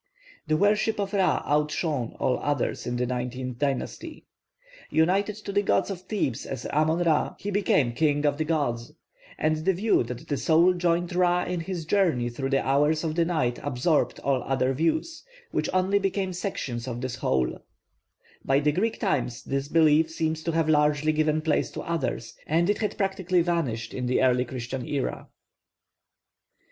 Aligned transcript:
The 0.47 0.57
worship 0.57 0.99
of 0.99 1.13
Ra 1.13 1.43
outshone 1.45 2.15
all 2.19 2.39
others 2.39 2.87
in 2.87 2.95
the 2.95 3.05
nineteenth 3.05 3.59
dynasty. 3.59 4.25
United 4.89 5.35
to 5.35 5.51
the 5.51 5.61
god 5.61 5.91
of 5.91 6.01
Thebes 6.07 6.43
as 6.47 6.65
Amon 6.65 7.03
Ra, 7.03 7.35
he 7.37 7.51
became 7.51 7.93
'king 7.93 8.25
of 8.25 8.39
the 8.39 8.43
gods'; 8.43 8.93
and 9.37 9.57
the 9.57 9.75
view 9.75 10.01
that 10.01 10.27
the 10.27 10.37
soul 10.37 10.73
joined 10.73 11.13
Ra 11.13 11.43
in 11.43 11.59
his 11.59 11.85
journey 11.85 12.29
through 12.31 12.49
the 12.49 12.65
hours 12.67 13.03
of 13.03 13.13
the 13.13 13.25
night 13.25 13.59
absorbed 13.61 14.17
all 14.21 14.41
other 14.41 14.73
views, 14.73 15.23
which 15.51 15.69
only 15.71 15.99
became 15.99 16.33
sections 16.33 16.87
of 16.87 16.99
this 17.01 17.17
whole 17.17 17.45
(see 17.49 17.53
chap. 17.53 17.61
xi). 17.61 18.37
By 18.43 18.59
the 18.59 18.71
Greek 18.71 18.99
times 18.99 19.43
this 19.43 19.67
belief 19.67 20.09
seems 20.09 20.41
to 20.45 20.51
have 20.51 20.67
largely 20.67 21.11
given 21.13 21.43
place 21.43 21.69
to 21.73 21.81
others, 21.81 22.33
and 22.47 22.71
it 22.71 22.79
had 22.79 22.97
practically 22.97 23.43
vanished 23.43 23.93
in 23.93 24.07
the 24.07 24.23
early 24.23 24.45
Christian 24.45 24.83
age. 24.83 25.05